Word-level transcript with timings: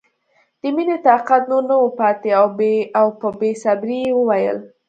د 0.61 0.63
مینې 0.75 0.97
طاقت 1.07 1.41
نور 1.49 1.63
نه 1.69 1.75
و 1.81 1.85
پاتې 1.99 2.29
او 2.99 3.07
په 3.19 3.27
بې 3.39 3.51
صبرۍ 3.63 3.99
یې 4.05 4.13
وویل 4.17 4.57